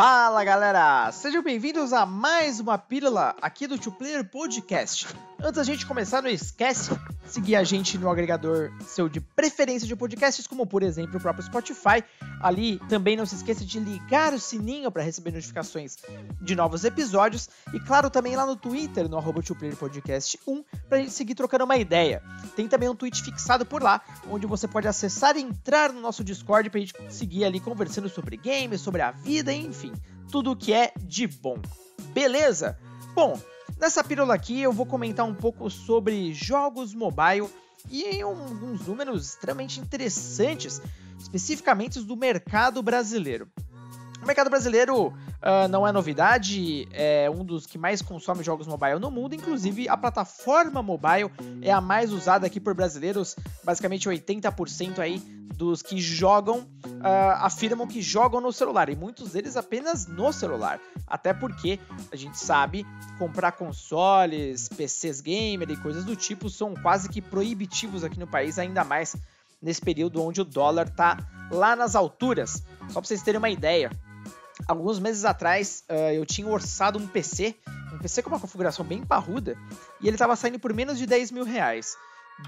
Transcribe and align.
Fala 0.00 0.44
galera! 0.44 1.10
Sejam 1.10 1.42
bem-vindos 1.42 1.92
a 1.92 2.06
mais 2.06 2.60
uma 2.60 2.78
pílula 2.78 3.34
aqui 3.42 3.66
do 3.66 3.76
Two 3.76 3.90
Player 3.90 4.24
Podcast. 4.24 5.08
Antes 5.40 5.54
da 5.54 5.64
gente 5.64 5.84
começar, 5.84 6.22
não 6.22 6.30
esquece 6.30 6.92
seguir 7.32 7.56
a 7.56 7.64
gente 7.64 7.98
no 7.98 8.10
agregador 8.10 8.72
seu 8.84 9.08
de 9.08 9.20
preferência 9.20 9.86
de 9.86 9.94
podcasts, 9.94 10.46
como 10.46 10.66
por 10.66 10.82
exemplo 10.82 11.18
o 11.18 11.20
próprio 11.20 11.44
Spotify. 11.44 12.02
Ali 12.40 12.78
também 12.88 13.16
não 13.16 13.26
se 13.26 13.36
esqueça 13.36 13.64
de 13.64 13.78
ligar 13.80 14.32
o 14.32 14.38
sininho 14.38 14.90
para 14.90 15.02
receber 15.02 15.32
notificações 15.32 15.96
de 16.40 16.54
novos 16.54 16.84
episódios. 16.84 17.48
E 17.72 17.80
claro, 17.80 18.10
também 18.10 18.36
lá 18.36 18.46
no 18.46 18.56
Twitter, 18.56 19.08
no 19.08 19.16
arroba 19.16 19.42
Podcast 19.78 20.38
1, 20.46 20.64
para 20.88 20.98
a 20.98 21.00
gente 21.00 21.12
seguir 21.12 21.34
trocando 21.34 21.64
uma 21.64 21.76
ideia. 21.76 22.22
Tem 22.54 22.68
também 22.68 22.88
um 22.88 22.94
tweet 22.94 23.22
fixado 23.22 23.64
por 23.64 23.82
lá, 23.82 24.02
onde 24.30 24.46
você 24.46 24.66
pode 24.66 24.88
acessar 24.88 25.36
e 25.36 25.40
entrar 25.40 25.92
no 25.92 26.00
nosso 26.00 26.24
Discord 26.24 26.70
para 26.70 26.78
a 26.78 26.84
gente 26.84 26.94
seguir 27.08 27.44
ali 27.44 27.60
conversando 27.60 28.08
sobre 28.08 28.36
games, 28.36 28.80
sobre 28.80 29.02
a 29.02 29.10
vida, 29.10 29.52
enfim 29.52 29.92
tudo 30.30 30.52
o 30.52 30.56
que 30.56 30.72
é 30.72 30.92
de 30.96 31.26
bom. 31.26 31.58
Beleza? 32.12 32.78
Bom, 33.14 33.38
nessa 33.80 34.02
pílula 34.04 34.34
aqui 34.34 34.60
eu 34.60 34.72
vou 34.72 34.86
comentar 34.86 35.26
um 35.26 35.34
pouco 35.34 35.70
sobre 35.70 36.32
jogos 36.32 36.94
mobile 36.94 37.48
e 37.90 38.20
alguns 38.20 38.86
números 38.86 39.28
extremamente 39.28 39.80
interessantes, 39.80 40.82
especificamente 41.18 42.00
do 42.00 42.16
mercado 42.16 42.82
brasileiro. 42.82 43.48
O 44.22 44.26
mercado 44.26 44.50
brasileiro 44.50 45.06
uh, 45.06 45.68
não 45.70 45.86
é 45.86 45.92
novidade, 45.92 46.88
é 46.92 47.30
um 47.30 47.44
dos 47.44 47.66
que 47.66 47.78
mais 47.78 48.02
consome 48.02 48.42
jogos 48.42 48.66
mobile 48.66 48.98
no 48.98 49.10
mundo, 49.10 49.34
inclusive 49.34 49.88
a 49.88 49.96
plataforma 49.96 50.82
mobile 50.82 51.30
é 51.62 51.70
a 51.70 51.80
mais 51.80 52.12
usada 52.12 52.46
aqui 52.46 52.58
por 52.60 52.74
brasileiros, 52.74 53.36
basicamente 53.64 54.08
80% 54.08 54.98
aí 54.98 55.18
dos 55.54 55.82
que 55.82 56.00
jogam 56.00 56.58
uh, 56.58 57.40
afirmam 57.40 57.86
que 57.86 58.00
jogam 58.00 58.40
no 58.40 58.52
celular, 58.52 58.88
e 58.88 58.96
muitos 58.96 59.32
deles 59.32 59.56
apenas 59.56 60.06
no 60.06 60.32
celular, 60.32 60.80
até 61.06 61.32
porque 61.32 61.80
a 62.12 62.16
gente 62.16 62.38
sabe 62.38 62.86
comprar 63.18 63.52
consoles, 63.52 64.68
PCs 64.68 65.20
gamer 65.20 65.70
e 65.70 65.76
coisas 65.76 66.04
do 66.04 66.14
tipo 66.14 66.48
são 66.48 66.74
quase 66.74 67.08
que 67.08 67.20
proibitivos 67.20 68.04
aqui 68.04 68.18
no 68.18 68.26
país, 68.26 68.58
ainda 68.58 68.84
mais 68.84 69.16
nesse 69.60 69.80
período 69.80 70.22
onde 70.22 70.40
o 70.40 70.44
dólar 70.44 70.88
tá 70.88 71.18
lá 71.50 71.74
nas 71.74 71.96
alturas. 71.96 72.62
Só 72.88 73.00
para 73.00 73.04
vocês 73.04 73.22
terem 73.22 73.38
uma 73.38 73.50
ideia, 73.50 73.90
alguns 74.66 74.98
meses 74.98 75.24
atrás 75.24 75.84
uh, 75.88 76.12
eu 76.12 76.24
tinha 76.26 76.46
orçado 76.48 76.98
um 76.98 77.06
PC, 77.06 77.54
um 77.92 77.98
PC 77.98 78.22
com 78.22 78.30
uma 78.30 78.40
configuração 78.40 78.84
bem 78.84 79.04
parruda, 79.04 79.56
e 80.00 80.06
ele 80.06 80.16
estava 80.16 80.36
saindo 80.36 80.58
por 80.58 80.72
menos 80.72 80.98
de 80.98 81.06
10 81.06 81.30
mil 81.30 81.44
reais. 81.44 81.96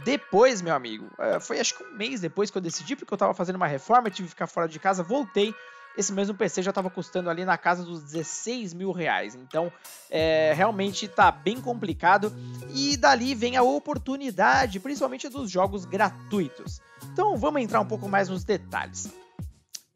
Depois, 0.04 0.62
meu 0.62 0.74
amigo, 0.74 1.06
uh, 1.18 1.40
foi 1.40 1.58
acho 1.58 1.76
que 1.76 1.82
um 1.82 1.96
mês 1.96 2.20
depois 2.20 2.50
que 2.50 2.56
eu 2.56 2.62
decidi, 2.62 2.94
porque 2.94 3.12
eu 3.12 3.16
estava 3.16 3.34
fazendo 3.34 3.56
uma 3.56 3.66
reforma, 3.66 4.10
tive 4.10 4.28
que 4.28 4.34
ficar 4.34 4.46
fora 4.46 4.68
de 4.68 4.78
casa, 4.78 5.02
voltei. 5.02 5.54
Esse 5.96 6.12
mesmo 6.12 6.36
PC 6.36 6.62
já 6.62 6.70
estava 6.70 6.88
custando 6.88 7.28
ali 7.28 7.44
na 7.44 7.58
casa 7.58 7.82
dos 7.82 8.04
16 8.04 8.72
mil 8.74 8.92
reais. 8.92 9.34
Então, 9.34 9.72
é, 10.08 10.52
realmente 10.54 11.06
está 11.06 11.32
bem 11.32 11.60
complicado. 11.60 12.32
E 12.72 12.96
dali 12.96 13.34
vem 13.34 13.56
a 13.56 13.62
oportunidade, 13.62 14.78
principalmente 14.78 15.28
dos 15.28 15.50
jogos 15.50 15.84
gratuitos. 15.84 16.80
Então, 17.12 17.36
vamos 17.36 17.60
entrar 17.60 17.80
um 17.80 17.86
pouco 17.86 18.08
mais 18.08 18.28
nos 18.28 18.44
detalhes. 18.44 19.10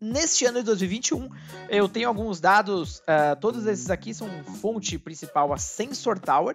Neste 0.05 0.45
ano 0.45 0.59
de 0.59 0.67
2021, 0.67 1.31
eu 1.71 1.89
tenho 1.89 2.09
alguns 2.09 2.39
dados, 2.39 2.99
uh, 2.99 3.35
todos 3.41 3.65
esses 3.65 3.89
aqui 3.89 4.13
são 4.13 4.29
fonte 4.61 4.99
principal 4.99 5.51
a 5.51 5.57
Sensor 5.57 6.19
Tower, 6.19 6.55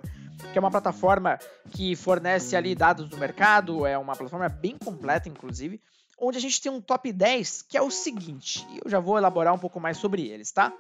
que 0.54 0.56
é 0.56 0.62
uma 0.62 0.70
plataforma 0.70 1.40
que 1.72 1.96
fornece 1.96 2.56
ali 2.56 2.76
dados 2.76 3.10
do 3.10 3.18
mercado, 3.18 3.88
é 3.88 3.98
uma 3.98 4.16
plataforma 4.16 4.48
bem 4.50 4.78
completa, 4.78 5.28
inclusive, 5.28 5.82
onde 6.20 6.38
a 6.38 6.42
gente 6.42 6.62
tem 6.62 6.72
um 6.72 6.80
top 6.80 7.12
10, 7.12 7.64
que 7.64 7.76
é 7.76 7.82
o 7.82 7.90
seguinte, 7.90 8.68
e 8.70 8.82
eu 8.86 8.92
já 8.92 9.00
vou 9.00 9.18
elaborar 9.18 9.52
um 9.52 9.60
pouco 9.60 9.80
mais 9.80 9.98
sobre 9.98 10.28
eles, 10.28 10.52
tá? 10.52 10.72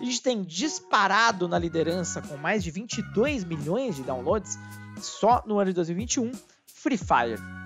A 0.00 0.04
gente 0.04 0.22
tem 0.22 0.44
disparado 0.44 1.48
na 1.48 1.58
liderança 1.58 2.22
com 2.22 2.36
mais 2.36 2.62
de 2.62 2.70
22 2.70 3.42
milhões 3.42 3.96
de 3.96 4.04
downloads 4.04 4.56
só 5.00 5.42
no 5.44 5.58
ano 5.58 5.70
de 5.70 5.74
2021, 5.74 6.30
Free 6.64 6.96
Fire. 6.96 7.63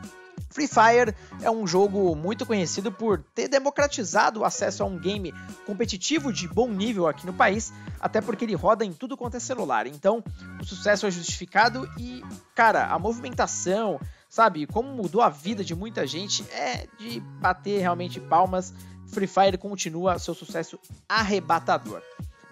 Free 0.51 0.69
Fire 0.69 1.15
é 1.43 1.51
um 1.51 1.67
jogo 1.67 2.15
muito 2.17 2.47
conhecido 2.47 2.91
por 2.91 3.23
ter 3.35 3.49
democratizado 3.49 4.41
o 4.41 4.45
acesso 4.45 4.83
a 4.83 4.87
um 4.87 4.99
game 4.99 5.33
competitivo 5.67 6.33
de 6.33 6.49
bom 6.49 6.69
nível 6.69 7.07
aqui 7.07 7.27
no 7.27 7.33
país, 7.33 7.73
até 8.01 8.21
porque 8.21 8.45
ele 8.45 8.55
roda 8.55 8.85
em 8.85 8.93
tudo 8.93 9.17
quanto 9.17 9.37
é 9.37 9.41
celular. 9.41 9.87
Então, 9.87 10.23
o 10.61 10.65
sucesso 10.65 11.07
é 11.07 11.11
justificado 11.11 11.89
e, 11.99 12.25
cara, 12.55 12.87
a 12.87 12.99
movimentação, 12.99 14.01
sabe, 14.29 14.67
como 14.67 14.89
mudou 14.89 15.23
a 15.23 15.29
vida 15.29 15.63
de 15.63 15.75
muita 15.75 16.07
gente 16.07 16.43
é 16.51 16.87
de 16.99 17.21
bater 17.21 17.81
realmente 17.81 18.21
palmas. 18.21 18.73
Free 19.09 19.27
Fire 19.27 19.59
continua 19.59 20.19
seu 20.19 20.35
sucesso 20.35 20.79
arrebatador. 21.09 22.03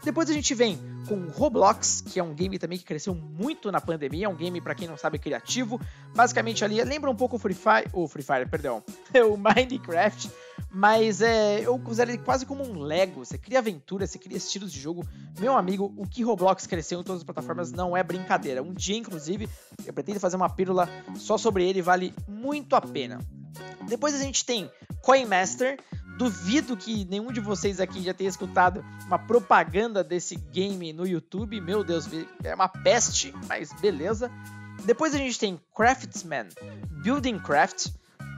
Depois 0.06 0.30
a 0.30 0.32
gente 0.32 0.54
vem 0.54 0.78
com 1.08 1.26
Roblox, 1.30 2.00
que 2.00 2.20
é 2.20 2.22
um 2.22 2.32
game 2.32 2.60
também 2.60 2.78
que 2.78 2.84
cresceu 2.84 3.12
muito 3.12 3.72
na 3.72 3.80
pandemia, 3.80 4.26
é 4.26 4.28
um 4.28 4.36
game 4.36 4.60
para 4.60 4.72
quem 4.72 4.86
não 4.86 4.96
sabe 4.96 5.18
criativo. 5.18 5.80
Basicamente 6.14 6.64
ali 6.64 6.80
lembra 6.84 7.10
um 7.10 7.16
pouco 7.16 7.34
o 7.34 7.38
Free 7.40 7.56
Fire, 7.56 7.90
o 7.92 8.06
Free 8.06 8.22
Fire, 8.22 8.48
perdão, 8.48 8.84
o 9.28 9.36
Minecraft, 9.36 10.30
mas 10.70 11.20
é, 11.20 11.66
eu 11.66 11.76
considero 11.80 12.12
ele 12.12 12.18
quase 12.18 12.46
como 12.46 12.62
um 12.62 12.78
Lego. 12.78 13.24
Você 13.24 13.36
cria 13.36 13.58
aventura, 13.58 14.06
você 14.06 14.16
cria 14.16 14.36
estilos 14.36 14.70
de 14.70 14.78
jogo. 14.78 15.04
Meu 15.40 15.56
amigo, 15.56 15.92
o 15.96 16.06
que 16.06 16.22
Roblox 16.22 16.68
cresceu 16.68 17.00
em 17.00 17.02
todas 17.02 17.22
as 17.22 17.24
plataformas 17.24 17.72
não 17.72 17.96
é 17.96 18.04
brincadeira. 18.04 18.62
Um 18.62 18.72
dia, 18.72 18.96
inclusive, 18.96 19.48
eu 19.84 19.92
pretendo 19.92 20.20
fazer 20.20 20.36
uma 20.36 20.48
pílula 20.48 20.88
só 21.16 21.36
sobre 21.36 21.68
ele, 21.68 21.82
vale 21.82 22.14
muito 22.28 22.76
a 22.76 22.80
pena. 22.80 23.18
Depois 23.88 24.14
a 24.14 24.22
gente 24.22 24.44
tem 24.44 24.70
Coin 25.02 25.26
Master, 25.26 25.80
Duvido 26.16 26.76
que 26.76 27.04
nenhum 27.04 27.30
de 27.30 27.40
vocês 27.40 27.78
aqui 27.78 28.02
já 28.02 28.14
tenha 28.14 28.30
escutado 28.30 28.84
uma 29.06 29.18
propaganda 29.18 30.02
desse 30.02 30.36
game 30.36 30.92
no 30.92 31.06
YouTube. 31.06 31.60
Meu 31.60 31.84
Deus, 31.84 32.08
é 32.42 32.54
uma 32.54 32.68
peste, 32.68 33.34
mas 33.46 33.72
beleza. 33.74 34.30
Depois 34.84 35.14
a 35.14 35.18
gente 35.18 35.38
tem 35.38 35.60
Craftsman, 35.74 36.48
Building 37.02 37.38
Craft, 37.38 37.88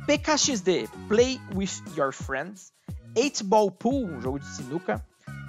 PKXD, 0.07 0.89
Play 1.07 1.41
with 1.55 1.83
Your 1.97 2.13
Friends, 2.13 2.73
8 3.17 3.45
Ball 3.45 3.71
Pool, 3.71 4.07
um 4.07 4.21
jogo 4.21 4.39
de 4.39 4.47
sinuca, 4.47 5.05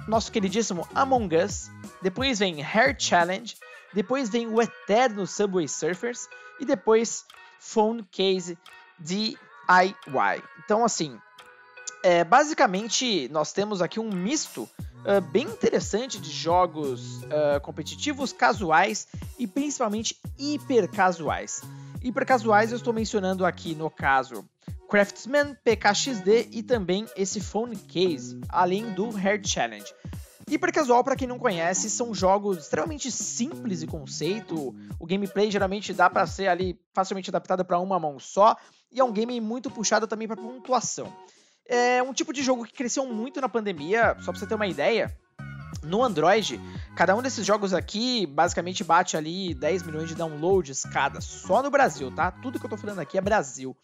nosso 0.06 0.30
queridíssimo 0.30 0.86
Among 0.94 1.34
Us, 1.36 1.70
depois 2.02 2.38
vem 2.38 2.62
Hair 2.62 2.96
Challenge, 2.98 3.56
depois 3.92 4.28
vem 4.28 4.46
o 4.46 4.60
eterno 4.60 5.26
Subway 5.26 5.66
Surfers 5.66 6.28
e 6.60 6.64
depois 6.64 7.24
Phone 7.58 8.04
Case 8.10 8.58
DIY. 8.98 9.36
Então, 10.64 10.84
assim, 10.84 11.18
é, 12.02 12.24
basicamente, 12.24 13.28
nós 13.28 13.52
temos 13.52 13.82
aqui 13.82 14.00
um 14.00 14.10
misto 14.10 14.68
uh, 15.04 15.20
bem 15.30 15.44
interessante 15.44 16.18
de 16.18 16.30
jogos 16.30 17.22
uh, 17.24 17.60
competitivos, 17.62 18.32
casuais 18.32 19.08
e 19.38 19.46
principalmente 19.46 20.16
hiper 20.38 20.88
casuais. 20.90 21.62
Hiper 22.02 22.26
casuais 22.26 22.70
eu 22.70 22.78
estou 22.78 22.92
mencionando 22.92 23.44
aqui 23.44 23.74
no 23.74 23.90
caso 23.90 24.44
Craftsman, 24.88 25.54
PKXD 25.62 26.48
e 26.50 26.62
também 26.62 27.06
esse 27.14 27.40
Phone 27.40 27.76
Case, 27.76 28.40
além 28.48 28.90
do 28.92 29.16
Hair 29.16 29.40
Challenge. 29.46 29.94
Hiper 30.50 30.72
casual, 30.72 31.04
para 31.04 31.14
quem 31.14 31.28
não 31.28 31.38
conhece, 31.38 31.88
são 31.88 32.12
jogos 32.12 32.58
extremamente 32.58 33.08
simples 33.12 33.80
de 33.80 33.86
conceito. 33.86 34.74
O 34.98 35.06
gameplay 35.06 35.48
geralmente 35.48 35.92
dá 35.92 36.10
para 36.10 36.26
ser 36.26 36.48
ali 36.48 36.76
facilmente 36.92 37.30
adaptado 37.30 37.64
para 37.64 37.78
uma 37.78 38.00
mão 38.00 38.18
só, 38.18 38.56
e 38.90 38.98
é 38.98 39.04
um 39.04 39.12
game 39.12 39.40
muito 39.40 39.70
puxado 39.70 40.08
também 40.08 40.26
para 40.26 40.36
pontuação. 40.36 41.12
É 41.72 42.02
um 42.02 42.12
tipo 42.12 42.32
de 42.32 42.42
jogo 42.42 42.64
que 42.64 42.72
cresceu 42.72 43.06
muito 43.06 43.40
na 43.40 43.48
pandemia, 43.48 44.16
só 44.18 44.32
pra 44.32 44.40
você 44.40 44.46
ter 44.46 44.56
uma 44.56 44.66
ideia. 44.66 45.16
No 45.84 46.02
Android, 46.02 46.60
cada 46.96 47.14
um 47.14 47.22
desses 47.22 47.46
jogos 47.46 47.72
aqui 47.72 48.26
basicamente 48.26 48.82
bate 48.82 49.16
ali 49.16 49.54
10 49.54 49.84
milhões 49.84 50.08
de 50.08 50.16
downloads 50.16 50.82
cada, 50.92 51.20
só 51.20 51.62
no 51.62 51.70
Brasil, 51.70 52.10
tá? 52.10 52.32
Tudo 52.32 52.58
que 52.58 52.66
eu 52.66 52.70
tô 52.70 52.76
falando 52.76 52.98
aqui 52.98 53.16
é 53.16 53.20
Brasil. 53.20 53.76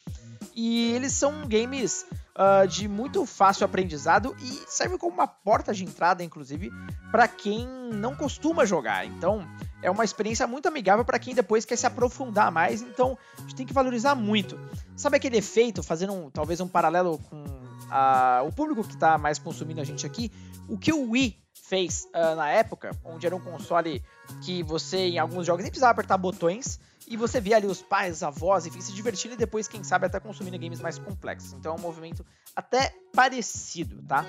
E 0.53 0.91
eles 0.95 1.13
são 1.13 1.47
games 1.47 2.05
uh, 2.35 2.67
de 2.67 2.89
muito 2.89 3.25
fácil 3.25 3.65
aprendizado 3.65 4.35
e 4.41 4.65
servem 4.67 4.99
como 4.99 5.15
uma 5.15 5.29
porta 5.29 5.73
de 5.73 5.85
entrada, 5.85 6.25
inclusive, 6.25 6.73
para 7.13 7.29
quem 7.29 7.69
não 7.93 8.17
costuma 8.17 8.65
jogar. 8.65 9.07
Então, 9.07 9.47
é 9.81 9.89
uma 9.89 10.05
experiência 10.05 10.45
muito 10.49 10.67
amigável 10.67 11.05
para 11.05 11.21
quem 11.21 11.37
depois 11.37 11.65
quer 11.65 11.77
se 11.77 11.87
aprofundar 11.87 12.51
mais. 12.51 12.83
Então, 12.83 13.17
a 13.39 13.43
gente 13.43 13.55
tem 13.55 13.67
que 13.67 13.73
valorizar 13.73 14.17
muito. 14.17 14.59
Sabe 14.97 15.19
aquele 15.19 15.37
efeito, 15.37 15.85
fazendo 15.85 16.13
um, 16.15 16.31
talvez 16.31 16.61
um 16.61 16.67
paralelo 16.67 17.19
com 17.31 17.66
a, 17.91 18.43
o 18.45 18.53
público 18.53 18.85
que 18.85 18.95
está 18.95 19.19
mais 19.19 19.39
consumindo 19.39 19.81
a 19.81 19.85
gente 19.85 20.07
aqui, 20.07 20.33
o 20.69 20.79
que 20.79 20.93
o 20.93 21.11
Wii 21.11 21.37
fez 21.55 22.07
uh, 22.15 22.37
na 22.37 22.49
época, 22.49 22.91
onde 23.05 23.27
era 23.27 23.35
um 23.35 23.41
console 23.41 24.03
que 24.43 24.63
você, 24.63 24.99
em 24.99 25.19
alguns 25.19 25.47
jogos, 25.47 25.63
nem 25.63 25.71
precisava 25.71 25.93
apertar 25.93 26.17
botões, 26.17 26.79
e 27.09 27.17
você 27.17 27.41
via 27.41 27.57
ali 27.57 27.67
os 27.67 27.83
pais, 27.83 28.23
avós, 28.23 28.67
enfim, 28.67 28.81
se 28.81 28.93
divertindo 28.93 29.35
e 29.35 29.37
depois, 29.37 29.69
quem 29.69 29.83
sabe, 29.85 30.07
até 30.07 30.19
consumindo 30.19 30.59
games 30.59 30.81
mais 30.81 30.99
complexos. 30.99 31.53
Então 31.53 31.73
é 31.73 31.79
um 31.79 31.81
movimento 31.81 32.25
até 32.55 32.93
parecido, 33.13 34.03
tá? 34.03 34.25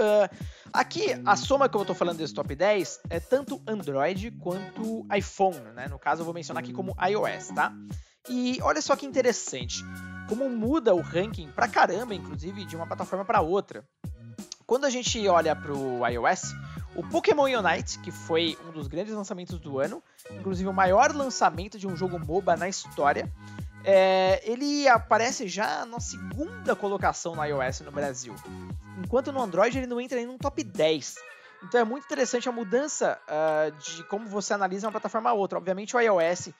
Uh, 0.00 0.28
aqui, 0.72 1.06
a 1.24 1.36
soma 1.36 1.68
que 1.68 1.76
eu 1.76 1.84
tô 1.84 1.94
falando 1.94 2.18
desse 2.18 2.34
top 2.34 2.52
10 2.54 3.00
é 3.08 3.20
tanto 3.20 3.62
Android 3.66 4.32
quanto 4.32 5.06
iPhone, 5.16 5.72
né? 5.74 5.86
No 5.86 5.98
caso, 5.98 6.22
eu 6.22 6.24
vou 6.24 6.34
mencionar 6.34 6.64
aqui 6.64 6.72
como 6.72 6.96
iOS, 7.00 7.48
tá? 7.54 7.72
E 8.28 8.58
olha 8.62 8.82
só 8.82 8.96
que 8.96 9.06
interessante 9.06 9.84
como 10.28 10.48
muda 10.48 10.94
o 10.94 11.00
ranking 11.00 11.50
pra 11.50 11.68
caramba, 11.68 12.14
inclusive, 12.14 12.64
de 12.64 12.76
uma 12.76 12.86
plataforma 12.86 13.24
para 13.24 13.40
outra. 13.40 13.84
Quando 14.66 14.86
a 14.86 14.90
gente 14.90 15.26
olha 15.28 15.54
para 15.54 15.72
o 15.72 16.06
iOS, 16.06 16.54
o 16.94 17.02
Pokémon 17.02 17.44
Unite, 17.44 17.98
que 17.98 18.10
foi 18.10 18.56
um 18.66 18.72
dos 18.72 18.86
grandes 18.86 19.12
lançamentos 19.12 19.58
do 19.58 19.78
ano, 19.78 20.02
inclusive 20.30 20.68
o 20.68 20.72
maior 20.72 21.14
lançamento 21.14 21.78
de 21.78 21.86
um 21.86 21.96
jogo 21.96 22.18
MOBA 22.18 22.56
na 22.56 22.68
história, 22.68 23.30
é, 23.84 24.40
ele 24.44 24.88
aparece 24.88 25.46
já 25.46 25.84
na 25.84 26.00
segunda 26.00 26.74
colocação 26.74 27.34
no 27.34 27.44
iOS 27.44 27.80
no 27.80 27.92
Brasil. 27.92 28.34
Enquanto 28.98 29.30
no 29.30 29.42
Android 29.42 29.76
ele 29.76 29.86
não 29.86 30.00
entra 30.00 30.16
nem 30.16 30.26
no 30.26 30.38
top 30.38 30.64
10. 30.64 31.16
Então 31.64 31.80
é 31.80 31.84
muito 31.84 32.04
interessante 32.04 32.48
a 32.48 32.52
mudança 32.52 33.18
uh, 33.28 33.70
de 33.78 34.04
como 34.04 34.26
você 34.26 34.54
analisa 34.54 34.86
uma 34.86 34.92
plataforma 34.92 35.30
a 35.30 35.32
outra. 35.32 35.58
Obviamente 35.58 35.96
o 35.96 36.00
iOS 36.00 36.50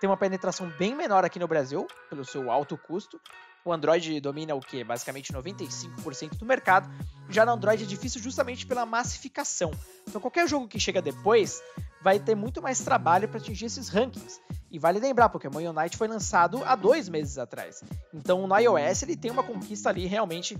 tem 0.00 0.08
uma 0.08 0.16
penetração 0.16 0.68
bem 0.78 0.94
menor 0.94 1.24
aqui 1.24 1.38
no 1.38 1.46
Brasil, 1.46 1.86
pelo 2.08 2.24
seu 2.24 2.50
alto 2.50 2.76
custo. 2.76 3.20
O 3.62 3.70
Android 3.70 4.18
domina 4.20 4.54
o 4.54 4.60
que? 4.60 4.82
Basicamente 4.82 5.30
95% 5.32 6.38
do 6.38 6.46
mercado. 6.46 6.90
Já 7.28 7.44
no 7.44 7.52
Android 7.52 7.84
é 7.84 7.86
difícil 7.86 8.20
justamente 8.22 8.66
pela 8.66 8.86
massificação. 8.86 9.70
Então 10.08 10.18
qualquer 10.18 10.48
jogo 10.48 10.66
que 10.66 10.80
chega 10.80 11.02
depois 11.02 11.62
vai 12.02 12.18
ter 12.18 12.34
muito 12.34 12.62
mais 12.62 12.80
trabalho 12.80 13.28
para 13.28 13.38
atingir 13.38 13.66
esses 13.66 13.90
rankings. 13.90 14.40
E 14.70 14.78
vale 14.78 14.98
lembrar, 14.98 15.28
Pokémon 15.28 15.58
Unite 15.58 15.98
foi 15.98 16.08
lançado 16.08 16.62
há 16.64 16.74
dois 16.74 17.06
meses 17.10 17.36
atrás. 17.36 17.84
Então 18.14 18.46
no 18.46 18.58
iOS 18.58 19.02
ele 19.02 19.16
tem 19.16 19.30
uma 19.30 19.42
conquista 19.42 19.90
ali 19.90 20.06
realmente 20.06 20.58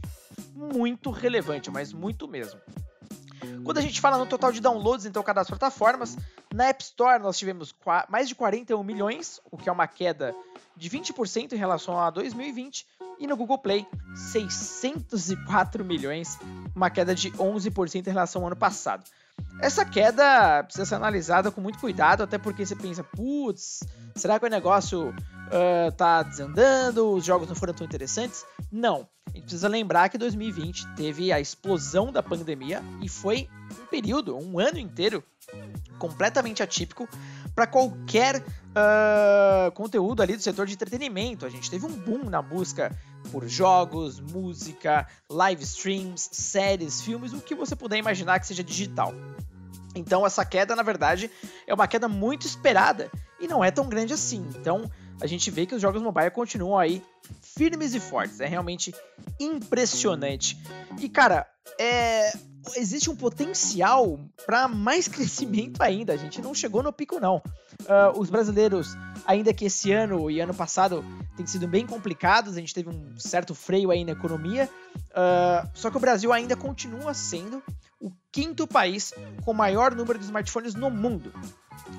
muito 0.55 1.11
relevante, 1.11 1.71
mas 1.71 1.95
muito 1.95 2.29
mesmo. 2.29 2.61
Quando 3.65 3.79
a 3.79 3.81
gente 3.81 4.01
fala 4.01 4.19
no 4.19 4.27
total 4.27 4.53
de 4.53 4.61
downloads 4.61 5.07
em 5.07 5.13
cada 5.13 5.35
das 5.35 5.49
plataformas, 5.49 6.17
na 6.53 6.67
App 6.67 6.83
Store 6.83 7.23
nós 7.23 7.39
tivemos 7.39 7.75
mais 8.09 8.29
de 8.29 8.35
41 8.35 8.83
milhões, 8.83 9.41
o 9.51 9.57
que 9.57 9.69
é 9.69 9.73
uma 9.73 9.87
queda 9.87 10.35
de 10.77 10.89
20% 10.89 11.53
em 11.53 11.57
relação 11.57 11.99
a 11.99 12.11
2020, 12.11 12.87
e 13.19 13.27
no 13.27 13.37
Google 13.37 13.59
Play 13.59 13.87
604 14.15 15.85
milhões, 15.85 16.39
uma 16.75 16.89
queda 16.89 17.15
de 17.15 17.31
11% 17.33 18.07
em 18.07 18.11
relação 18.11 18.43
ao 18.43 18.47
ano 18.47 18.57
passado. 18.57 19.05
Essa 19.61 19.85
queda 19.85 20.63
precisa 20.65 20.87
ser 20.87 20.95
analisada 20.95 21.51
com 21.51 21.61
muito 21.61 21.79
cuidado, 21.79 22.23
até 22.23 22.39
porque 22.39 22.65
você 22.65 22.75
pensa, 22.75 23.05
putz, 23.05 23.81
será 24.17 24.39
que 24.39 24.47
o 24.47 24.51
negócio 24.51 25.11
uh, 25.11 25.93
tá 25.97 26.23
desandando, 26.23 27.13
os 27.13 27.25
jogos 27.25 27.49
não 27.49 27.55
foram 27.55 27.75
tão 27.75 27.87
interessantes? 27.87 28.45
Não. 28.73 29.07
A 29.31 29.33
gente 29.33 29.43
precisa 29.43 29.69
lembrar 29.69 30.09
que 30.09 30.19
2020 30.19 30.95
teve 30.97 31.33
a 31.33 31.41
explosão 31.41 32.11
da 32.11 32.23
pandemia 32.23 32.83
e 33.01 33.09
foi 33.09 33.49
um 33.81 33.87
período, 33.87 34.37
um 34.37 34.59
ano 34.59 34.79
inteiro, 34.79 35.23
completamente 35.99 36.63
atípico 36.63 37.09
para 37.55 37.67
qualquer 37.67 38.37
uh, 38.39 39.71
conteúdo 39.73 40.23
ali 40.23 40.37
do 40.37 40.43
setor 40.43 40.67
de 40.67 40.75
entretenimento. 40.75 41.47
A 41.47 41.49
gente 41.49 41.71
teve 41.71 41.87
um 41.87 41.93
boom 41.93 42.29
na 42.29 42.43
busca 42.43 42.97
por 43.31 43.47
jogos, 43.47 44.19
música, 44.19 45.07
live 45.29 45.63
streams, 45.63 46.29
séries, 46.33 47.01
filmes, 47.01 47.33
o 47.33 47.41
que 47.41 47.55
você 47.55 47.77
puder 47.77 47.99
imaginar 47.99 48.41
que 48.41 48.47
seja 48.47 48.65
digital. 48.65 49.15
Então 49.95 50.27
essa 50.27 50.45
queda, 50.45 50.75
na 50.75 50.83
verdade, 50.83 51.31
é 51.67 51.75
uma 51.75 51.87
queda 51.87 52.09
muito 52.09 52.47
esperada 52.47 53.11
e 53.39 53.47
não 53.47 53.63
é 53.63 53.71
tão 53.71 53.89
grande 53.89 54.13
assim. 54.13 54.49
Então 54.57 54.91
a 55.21 55.27
gente 55.27 55.51
vê 55.51 55.67
que 55.67 55.75
os 55.75 55.83
jogos 55.83 56.03
mobile 56.03 56.31
continuam 56.31 56.79
aí 56.79 57.03
firmes 57.43 57.95
e 57.95 58.01
fortes. 58.01 58.41
É 58.41 58.47
realmente 58.47 58.95
impressionante. 59.39 60.59
E 60.99 61.09
cara, 61.09 61.47
é... 61.79 62.33
existe 62.77 63.11
um 63.11 63.17
potencial 63.17 64.19
para 64.47 64.67
mais 64.67 65.07
crescimento 65.09 65.83
ainda. 65.83 66.13
A 66.13 66.17
gente 66.17 66.41
não 66.41 66.55
chegou 66.55 66.83
no 66.83 66.93
pico 66.93 67.21
não. 67.21 67.37
Uh, 67.83 68.19
os 68.19 68.31
brasileiros, 68.31 68.97
ainda 69.27 69.53
que 69.53 69.67
esse 69.67 69.93
ano 69.93 70.31
e 70.31 70.41
ano 70.41 70.55
passado 70.55 71.05
tem 71.37 71.47
sido 71.47 71.67
bem 71.69 71.87
complicados, 71.87 72.57
a 72.57 72.61
gente 72.61 72.75
teve 72.75 72.89
um 72.89 73.19
certo 73.19 73.55
freio 73.55 73.91
aí 73.91 74.05
na 74.05 74.13
economia. 74.13 74.69
Uh, 75.11 75.69
só 75.75 75.91
que 75.91 75.97
o 75.97 76.01
Brasil 76.01 76.33
ainda 76.33 76.57
continua 76.57 77.15
sendo 77.15 77.63
o 78.01 78.11
quinto 78.33 78.67
país 78.67 79.13
com 79.45 79.53
maior 79.53 79.95
número 79.95 80.19
de 80.19 80.25
smartphones 80.25 80.75
no 80.75 80.91
mundo. 80.91 81.33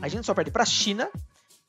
A 0.01 0.07
gente 0.07 0.25
só 0.25 0.33
perde 0.33 0.49
para 0.49 0.63
a 0.63 0.65
China, 0.65 1.09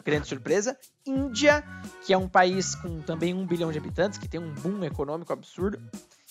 grande 0.04 0.28
surpresa. 0.28 0.76
Índia, 1.06 1.64
que 2.04 2.12
é 2.12 2.18
um 2.18 2.28
país 2.28 2.74
com 2.74 3.00
também 3.00 3.34
um 3.34 3.46
bilhão 3.46 3.72
de 3.72 3.78
habitantes, 3.78 4.18
que 4.18 4.28
tem 4.28 4.40
um 4.40 4.52
boom 4.54 4.84
econômico 4.84 5.32
absurdo. 5.32 5.80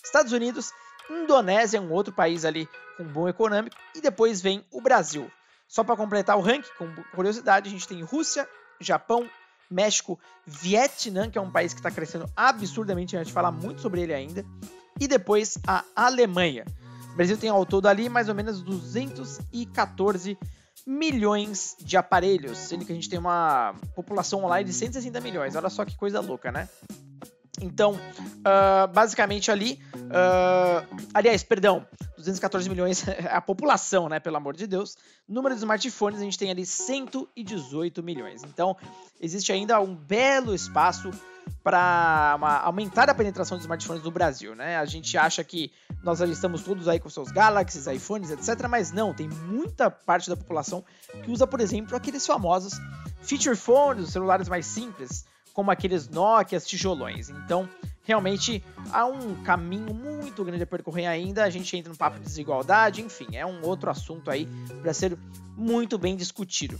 Estados 0.04 0.32
Unidos, 0.32 0.72
Indonésia 1.10 1.82
um 1.82 1.92
outro 1.92 2.14
país 2.14 2.46
ali 2.46 2.68
com 2.98 3.04
boom 3.04 3.28
econômico. 3.28 3.76
E 3.96 4.02
depois 4.02 4.42
vem 4.42 4.66
o 4.72 4.82
Brasil. 4.82 5.30
Só 5.68 5.84
para 5.84 5.96
completar 5.96 6.38
o 6.38 6.42
ranking, 6.42 6.70
com 6.78 6.94
curiosidade, 7.16 7.70
a 7.70 7.72
gente 7.72 7.88
tem 7.88 8.02
Rússia, 8.04 8.48
Japão, 8.80 9.30
México, 9.70 10.20
Vietnã, 10.46 11.30
que 11.30 11.38
é 11.38 11.42
um 11.42 11.50
país 11.50 11.74
que 11.74 11.80
está 11.80 11.90
crescendo 11.90 12.30
absurdamente, 12.36 13.16
a 13.16 13.24
gente 13.24 13.34
fala 13.34 13.52
muito 13.52 13.82
sobre 13.82 14.02
ele 14.02 14.14
ainda, 14.14 14.46
e 15.00 15.08
depois 15.08 15.58
a 15.66 15.86
Alemanha. 15.96 16.66
O 17.14 17.16
Brasil 17.16 17.38
tem 17.38 17.50
ao 17.50 17.66
todo 17.66 17.88
ali 17.88 18.10
mais 18.10 18.28
ou 18.28 18.36
menos 18.36 18.62
214 18.62 20.38
milhões 20.86 21.76
de 21.80 21.98
aparelhos, 21.98 22.58
sendo 22.58 22.86
que 22.86 22.92
a 22.92 22.96
gente 22.96 23.10
tem 23.10 23.20
uma 23.20 23.76
população 23.96 24.44
online 24.44 24.66
de 24.66 24.74
160 24.74 25.20
milhões. 25.22 25.56
Olha 25.56 25.70
só 25.70 25.86
que 25.86 25.96
coisa 25.96 26.20
louca, 26.20 26.52
né? 26.52 26.68
Então, 27.62 27.94
uh, 27.94 28.88
basicamente 28.92 29.52
ali, 29.52 29.80
uh, 29.96 31.08
aliás, 31.14 31.44
perdão, 31.44 31.86
214 32.18 32.68
milhões 32.68 33.08
é 33.08 33.28
a 33.32 33.40
população, 33.40 34.10
né? 34.10 34.20
Pelo 34.20 34.38
amor 34.38 34.56
de 34.56 34.66
Deus. 34.66 34.98
Número 35.28 35.54
de 35.54 35.60
smartphones, 35.60 36.20
a 36.20 36.24
gente 36.24 36.40
tem 36.40 36.50
ali 36.50 36.66
118 36.66 38.02
milhões. 38.02 38.44
Então, 38.44 38.76
existe 39.20 39.52
ainda 39.52 39.80
um 39.80 39.96
belo 39.96 40.56
espaço 40.56 41.12
para 41.64 42.38
aumentar 42.64 43.10
a 43.10 43.16
penetração 43.16 43.58
de 43.58 43.64
smartphones 43.64 44.04
no 44.04 44.12
Brasil, 44.12 44.56
né? 44.56 44.78
A 44.78 44.86
gente 44.86 45.18
acha 45.18 45.44
que 45.44 45.72
nós 46.04 46.20
estamos 46.22 46.64
todos 46.64 46.88
aí 46.88 47.00
com 47.00 47.10
seus 47.10 47.32
Galaxies, 47.32 47.88
iPhones, 47.88 48.32
etc, 48.32 48.68
mas 48.68 48.92
não, 48.92 49.14
tem 49.14 49.30
muita 49.30 49.90
parte 49.90 50.30
da 50.30 50.36
população 50.36 50.84
que 51.24 51.32
usa, 51.32 51.46
por 51.46 51.60
exemplo, 51.60 51.96
aqueles 51.96 52.26
famosos 52.26 52.74
feature 53.22 53.56
phones, 53.56 54.06
os 54.06 54.12
celulares 54.12 54.50
mais 54.50 54.66
simples, 54.66 55.26
como 55.54 55.72
aqueles 55.72 56.10
Nokia 56.10 56.60
tijolões. 56.60 57.30
Então, 57.30 57.70
realmente 58.04 58.64
há 58.92 59.06
um 59.06 59.36
caminho 59.44 59.94
muito 59.94 60.44
grande 60.44 60.64
a 60.64 60.68
percorrer 60.68 61.08
ainda. 61.08 61.44
A 61.44 61.50
gente 61.50 61.76
entra 61.78 61.92
no 61.92 61.98
papo 61.98 62.18
de 62.18 62.26
desigualdade, 62.26 63.02
enfim, 63.02 63.36
é 63.36 63.46
um 63.46 63.64
outro 63.66 63.90
assunto 63.90 64.30
aí 64.32 64.48
para 64.82 64.94
ser 64.94 65.18
muito 65.56 65.98
bem 65.98 66.16
discutido. 66.16 66.80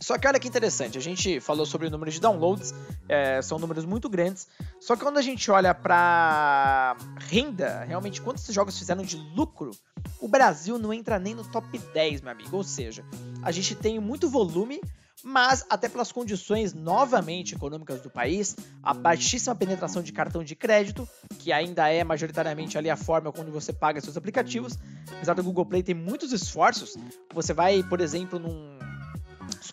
Só 0.00 0.18
que 0.18 0.28
olha 0.28 0.38
que 0.38 0.48
interessante, 0.48 0.98
a 0.98 1.00
gente 1.00 1.40
falou 1.40 1.66
sobre 1.66 1.86
o 1.86 1.90
número 1.90 2.10
de 2.10 2.20
downloads, 2.20 2.74
é, 3.08 3.40
são 3.42 3.58
números 3.58 3.84
muito 3.84 4.08
grandes. 4.08 4.46
Só 4.80 4.94
que 4.94 5.02
quando 5.02 5.18
a 5.18 5.22
gente 5.22 5.50
olha 5.50 5.74
para 5.74 6.96
renda, 7.28 7.84
realmente 7.84 8.20
quantos 8.20 8.46
jogos 8.52 8.78
fizeram 8.78 9.02
de 9.02 9.16
lucro, 9.34 9.70
o 10.20 10.28
Brasil 10.28 10.78
não 10.78 10.92
entra 10.92 11.18
nem 11.18 11.34
no 11.34 11.44
top 11.44 11.78
10, 11.78 12.20
meu 12.20 12.32
amigo. 12.32 12.56
Ou 12.56 12.64
seja, 12.64 13.04
a 13.42 13.50
gente 13.50 13.74
tem 13.74 13.98
muito 13.98 14.28
volume, 14.28 14.80
mas 15.24 15.64
até 15.68 15.88
pelas 15.88 16.12
condições 16.12 16.72
novamente 16.72 17.54
econômicas 17.54 18.00
do 18.00 18.10
país, 18.10 18.54
a 18.82 18.94
baixíssima 18.94 19.54
penetração 19.54 20.02
de 20.02 20.12
cartão 20.12 20.44
de 20.44 20.54
crédito, 20.54 21.08
que 21.38 21.52
ainda 21.52 21.88
é 21.88 22.04
majoritariamente 22.04 22.78
ali 22.78 22.88
a 22.88 22.96
forma 22.96 23.32
como 23.32 23.50
você 23.50 23.72
paga 23.72 24.00
seus 24.00 24.16
aplicativos, 24.16 24.78
apesar 25.10 25.34
do 25.34 25.42
Google 25.42 25.66
Play 25.66 25.82
ter 25.82 25.94
muitos 25.94 26.32
esforços, 26.32 26.96
você 27.34 27.52
vai, 27.52 27.82
por 27.82 28.00
exemplo, 28.00 28.38
num 28.38 28.75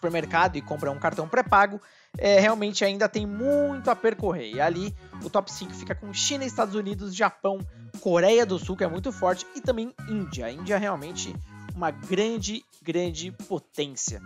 supermercado 0.03 0.57
e 0.57 0.61
compra 0.61 0.91
um 0.91 0.99
cartão 0.99 1.27
pré-pago, 1.29 1.81
é, 2.17 2.39
realmente 2.39 2.83
ainda 2.83 3.07
tem 3.07 3.25
muito 3.25 3.89
a 3.89 3.95
percorrer. 3.95 4.53
E 4.53 4.61
ali 4.61 4.93
o 5.23 5.29
top 5.29 5.51
5 5.51 5.73
fica 5.73 5.95
com 5.95 6.13
China, 6.13 6.43
Estados 6.43 6.75
Unidos, 6.75 7.15
Japão, 7.15 7.59
Coreia 8.01 8.45
do 8.45 8.59
Sul, 8.59 8.75
que 8.75 8.83
é 8.83 8.87
muito 8.87 9.11
forte, 9.11 9.47
e 9.55 9.61
também 9.61 9.93
Índia. 10.09 10.47
A 10.47 10.51
Índia 10.51 10.75
é 10.75 10.77
realmente 10.77 11.33
uma 11.73 11.89
grande, 11.89 12.63
grande 12.81 13.31
potência. 13.47 14.21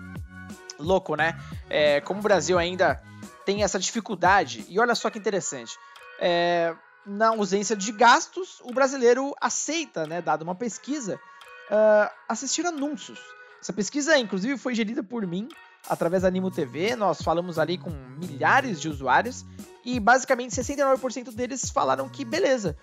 Louco, 0.79 1.15
né? 1.15 1.39
É, 1.69 2.01
como 2.01 2.19
o 2.19 2.23
Brasil 2.23 2.57
ainda 2.57 3.01
tem 3.45 3.63
essa 3.63 3.79
dificuldade, 3.79 4.65
e 4.67 4.79
olha 4.79 4.95
só 4.95 5.09
que 5.09 5.19
interessante. 5.19 5.77
É, 6.19 6.75
na 7.05 7.29
ausência 7.29 7.75
de 7.75 7.91
gastos, 7.91 8.59
o 8.63 8.73
brasileiro 8.73 9.33
aceita, 9.39 10.05
né, 10.05 10.21
dado 10.21 10.41
uma 10.41 10.55
pesquisa, 10.55 11.15
uh, 11.15 12.11
assistir 12.27 12.65
anúncios. 12.65 13.19
Essa 13.61 13.71
pesquisa, 13.71 14.17
inclusive, 14.17 14.57
foi 14.57 14.75
gerida 14.75 15.01
por 15.01 15.25
mim 15.25 15.47
através 15.89 16.23
da 16.23 16.27
Animo 16.27 16.51
TV. 16.51 16.95
Nós 16.95 17.21
falamos 17.21 17.57
ali 17.57 17.77
com 17.77 17.89
milhares 17.89 18.79
de 18.79 18.89
usuários 18.89 19.45
e 19.83 19.99
basicamente 19.99 20.51
69% 20.51 21.33
deles 21.33 21.69
falaram 21.69 22.09
que 22.09 22.25
beleza, 22.25 22.75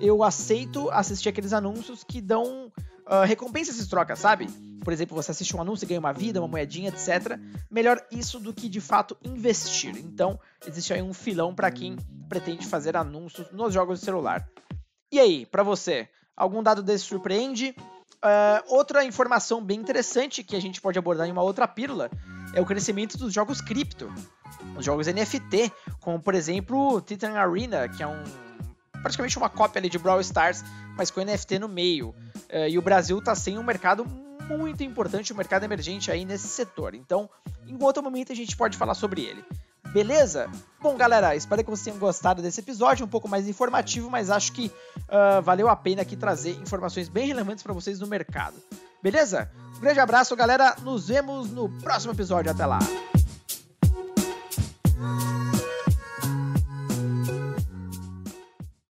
eu 0.00 0.22
aceito 0.22 0.90
assistir 0.90 1.28
aqueles 1.28 1.52
anúncios 1.52 2.02
que 2.04 2.20
dão 2.20 2.72
uh, 3.06 3.24
recompensas 3.26 3.78
e 3.80 3.88
trocas, 3.88 4.18
sabe? 4.18 4.46
Por 4.82 4.92
exemplo, 4.92 5.14
você 5.14 5.30
assiste 5.30 5.56
um 5.56 5.60
anúncio 5.60 5.84
e 5.84 5.88
ganha 5.88 6.00
uma 6.00 6.12
vida, 6.12 6.40
uma 6.40 6.48
moedinha, 6.48 6.88
etc. 6.88 7.38
Melhor 7.70 8.00
isso 8.10 8.38
do 8.38 8.52
que 8.52 8.68
de 8.68 8.80
fato 8.80 9.16
investir. 9.24 9.96
Então, 9.96 10.38
existe 10.66 10.92
aí 10.92 11.02
um 11.02 11.12
filão 11.12 11.54
para 11.54 11.70
quem 11.70 11.96
pretende 12.28 12.66
fazer 12.66 12.96
anúncios 12.96 13.50
nos 13.52 13.72
jogos 13.74 14.00
de 14.00 14.04
celular. 14.04 14.48
E 15.10 15.18
aí, 15.18 15.46
para 15.46 15.62
você, 15.62 16.08
algum 16.36 16.62
dado 16.62 16.82
desse 16.82 17.04
surpreende? 17.04 17.74
Uh, 18.18 18.74
outra 18.74 19.04
informação 19.04 19.62
bem 19.62 19.78
interessante 19.78 20.42
que 20.42 20.56
a 20.56 20.60
gente 20.60 20.80
pode 20.80 20.98
abordar 20.98 21.28
em 21.28 21.32
uma 21.32 21.42
outra 21.42 21.68
pílula 21.68 22.10
é 22.52 22.60
o 22.60 22.66
crescimento 22.66 23.16
dos 23.16 23.32
jogos 23.32 23.60
cripto, 23.60 24.12
os 24.76 24.84
jogos 24.84 25.06
NFT, 25.06 25.72
como 26.00 26.20
por 26.20 26.34
exemplo 26.34 27.00
Titan 27.00 27.34
Arena, 27.34 27.88
que 27.88 28.02
é 28.02 28.06
um 28.06 28.24
praticamente 29.00 29.38
uma 29.38 29.48
cópia 29.48 29.78
ali 29.78 29.88
de 29.88 29.98
Brawl 29.98 30.20
Stars, 30.20 30.64
mas 30.96 31.10
com 31.10 31.20
NFT 31.20 31.60
no 31.60 31.68
meio. 31.68 32.08
Uh, 32.50 32.68
e 32.68 32.76
o 32.76 32.82
Brasil 32.82 33.18
está 33.18 33.34
sem 33.34 33.56
um 33.56 33.62
mercado 33.62 34.04
muito 34.48 34.82
importante, 34.82 35.32
um 35.32 35.36
mercado 35.36 35.64
emergente 35.64 36.10
aí 36.10 36.24
nesse 36.24 36.48
setor. 36.48 36.94
Então, 36.94 37.30
em 37.66 37.80
outro 37.80 38.02
momento 38.02 38.32
a 38.32 38.34
gente 38.34 38.56
pode 38.56 38.76
falar 38.76 38.94
sobre 38.94 39.22
ele. 39.22 39.44
Beleza? 39.92 40.50
Bom, 40.80 40.96
galera, 40.96 41.34
espero 41.34 41.64
que 41.64 41.70
vocês 41.70 41.84
tenham 41.84 41.98
gostado 41.98 42.40
desse 42.42 42.60
episódio, 42.60 43.04
um 43.04 43.08
pouco 43.08 43.28
mais 43.28 43.48
informativo, 43.48 44.10
mas 44.10 44.30
acho 44.30 44.52
que 44.52 44.66
uh, 44.66 45.42
valeu 45.42 45.68
a 45.68 45.74
pena 45.74 46.02
aqui 46.02 46.16
trazer 46.16 46.52
informações 46.52 47.08
bem 47.08 47.26
relevantes 47.26 47.62
para 47.62 47.72
vocês 47.72 47.98
no 47.98 48.06
mercado. 48.06 48.56
Beleza? 49.02 49.50
Um 49.76 49.80
grande 49.80 50.00
abraço, 50.00 50.36
galera. 50.36 50.76
Nos 50.82 51.08
vemos 51.08 51.50
no 51.50 51.68
próximo 51.80 52.12
episódio. 52.12 52.50
Até 52.50 52.66
lá. 52.66 52.78